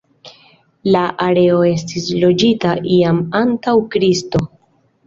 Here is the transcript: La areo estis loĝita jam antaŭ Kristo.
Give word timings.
La 0.95 1.03
areo 1.25 1.59
estis 1.73 2.09
loĝita 2.25 2.75
jam 2.95 3.25
antaŭ 3.45 3.79
Kristo. 3.97 4.47